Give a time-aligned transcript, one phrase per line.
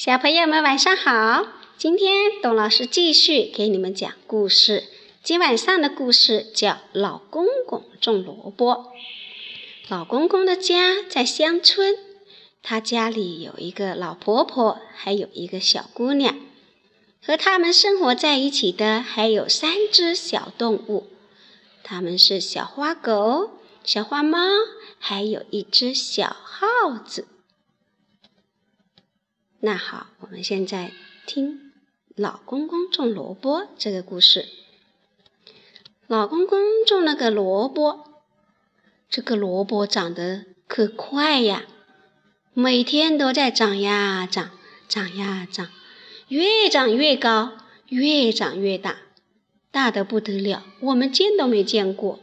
[0.00, 1.46] 小朋友们晚上好！
[1.76, 4.84] 今天董老师继续给你们讲故事。
[5.22, 8.72] 今晚上的故事叫《老公公种萝卜》。
[9.88, 11.94] 老公公的家在乡村，
[12.62, 16.34] 他家里有一个老婆婆，还有一个小姑娘。
[17.22, 21.08] 和他们生活在一起的还有三只小动物，
[21.82, 23.50] 他们是小花狗、
[23.84, 24.38] 小花猫，
[24.98, 27.26] 还有一只小耗子。
[29.62, 30.90] 那好，我们现在
[31.26, 31.70] 听
[32.16, 34.48] 老公公种萝卜这个故事。
[36.06, 38.00] 老公公种了个萝卜，
[39.10, 41.64] 这个萝卜长得可快呀，
[42.54, 44.50] 每天都在长呀长，
[44.88, 45.68] 长呀长，
[46.28, 47.52] 越长越高，
[47.88, 48.96] 越长越大，
[49.70, 52.18] 大的不得了，我们见都没见过。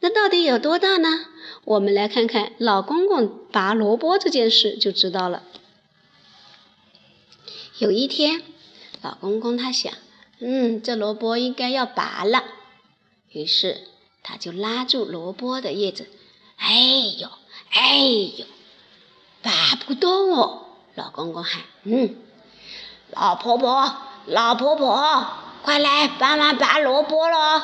[0.00, 1.26] 那到底有多大呢？
[1.66, 5.42] 我们来看看老公公拔萝卜这件事就知道了。
[7.78, 8.42] 有一天，
[9.02, 9.92] 老公公他想，
[10.38, 12.44] 嗯，这萝卜应该要拔了，
[13.30, 13.82] 于是
[14.22, 16.08] 他就拉住萝卜的叶子，
[16.56, 16.72] 哎
[17.18, 17.28] 呦，
[17.70, 18.46] 哎呦，
[19.42, 19.50] 拔
[19.84, 20.66] 不动哦！
[20.94, 22.14] 老公公喊，嗯，
[23.10, 25.26] 老婆婆，老婆婆，
[25.64, 27.60] 快来帮忙拔萝卜喽！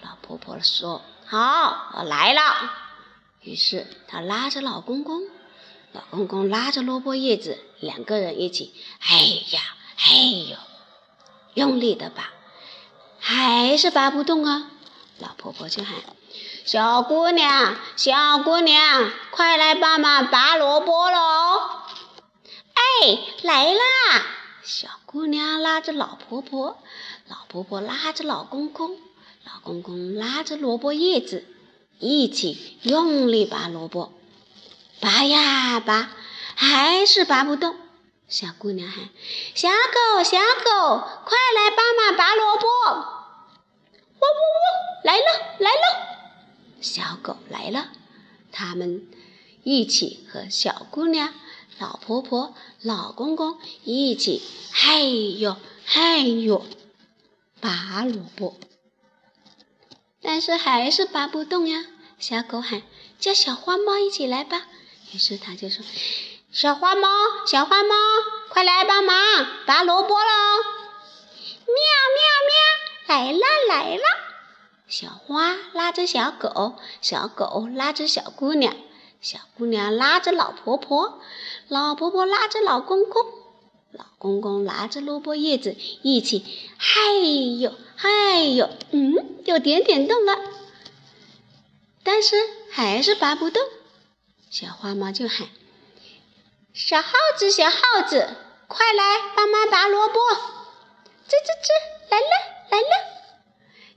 [0.00, 2.40] 老婆婆说，好，我来了。
[3.42, 5.20] 于是她拉着老公公。
[5.92, 9.18] 老公公拉着萝卜叶子，两个人一起，哎
[9.50, 9.60] 呀，
[9.98, 10.12] 哎
[10.50, 10.56] 呦，
[11.54, 12.30] 用力的拔，
[13.18, 14.70] 还是拔不动啊！
[15.18, 15.96] 老婆婆就喊
[16.64, 21.60] ：“小姑娘，小姑娘，快来帮忙拔萝卜喽！”
[22.74, 23.80] 哎，来啦！
[24.62, 26.78] 小姑娘拉着老婆婆，
[27.28, 28.96] 老婆婆拉着老公公，
[29.44, 31.44] 老公公拉着萝卜叶子，
[31.98, 34.12] 一起用力拔萝卜。
[35.02, 36.10] 拔呀拔，
[36.54, 37.74] 还是拔不动。
[38.28, 39.08] 小姑娘喊
[39.52, 44.64] ：“小狗，小狗，快来帮忙拔萝卜！”喔喔喔，
[45.02, 45.24] 来了
[45.58, 46.78] 来了！
[46.80, 47.88] 小狗来了，
[48.52, 49.08] 他们
[49.64, 51.34] 一起和小姑娘、
[51.80, 54.40] 老婆婆、老公公一起，
[54.70, 56.64] 嗨哟嗨哟，
[57.60, 58.56] 拔萝卜。
[60.22, 61.86] 但是还是拔不动呀。
[62.20, 62.82] 小狗喊
[63.18, 64.68] ：“叫小花猫一起来吧。”
[65.12, 65.84] 于是他就说
[66.50, 67.08] ：“小花猫，
[67.46, 67.94] 小花猫，
[68.48, 69.14] 快来帮忙
[69.66, 70.24] 拔萝卜喽！”
[71.68, 71.76] 喵
[72.16, 74.02] 喵喵，来啦来啦！
[74.88, 78.74] 小花拉着小狗，小狗拉着小姑娘，
[79.20, 81.20] 小姑娘拉着老婆婆，
[81.68, 83.22] 老婆婆拉着老公公，
[83.90, 86.44] 老公公拿着萝卜叶子，一起，
[86.78, 87.12] 嗨
[87.60, 90.38] 哟嗨哟，嗯，有点点动了，
[92.02, 92.36] 但是
[92.70, 93.62] 还是拔不动。
[94.52, 95.48] 小花猫就喊
[96.74, 98.36] ：“小耗子，小耗子，
[98.68, 100.20] 快来帮忙拔萝卜！”
[101.26, 102.26] 吱吱吱，来了，
[102.68, 102.86] 来了！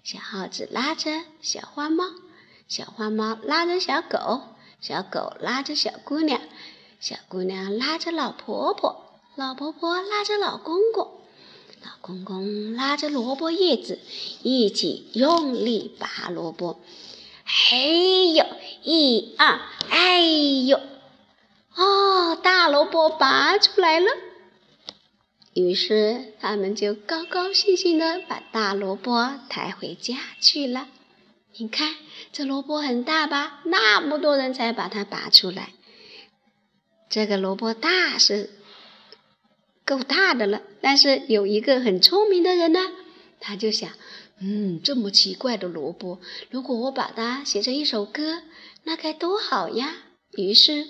[0.01, 1.11] 小耗子拉着
[1.41, 2.05] 小花猫，
[2.69, 4.43] 小花猫拉着小狗，
[4.79, 6.39] 小狗拉着小姑娘，
[7.01, 11.19] 小姑娘拉着老婆婆，老婆婆拉着老公公，
[11.83, 13.99] 老公公拉着萝卜叶子，
[14.41, 16.79] 一起用力拔萝卜。
[17.57, 18.45] 嘿呦，
[18.83, 20.19] 一二，哎
[20.67, 20.77] 呦，
[21.73, 24.11] 哦，大萝卜拔出来了。
[25.53, 30.89] 于是他们就高高兴兴的把大萝卜抬回家去了。
[31.57, 31.95] 你看，
[32.33, 33.61] 这萝卜很大吧？
[33.63, 35.69] 那么多人才把它拔出来。
[37.09, 38.49] 这个萝卜大是
[39.85, 42.81] 够大的了，但是有一个很聪明的人呢，
[43.39, 43.89] 他就想。
[44.39, 46.19] 嗯，这么奇怪的萝卜，
[46.49, 48.43] 如果我把它写成一首歌，
[48.83, 49.95] 那该多好呀！
[50.37, 50.87] 于是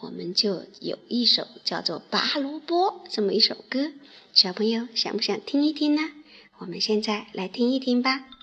[0.00, 3.92] 我们就有一首叫做《拔萝卜》这么一首歌，
[4.32, 6.02] 小朋友想不想听一听呢？
[6.58, 8.35] 我们现在来听一听吧。